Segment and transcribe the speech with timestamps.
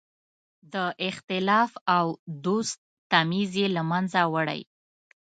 [0.73, 0.75] د
[1.09, 2.05] اختلاف او
[2.45, 2.77] دوست
[3.11, 4.61] تمیز یې له منځه وړی.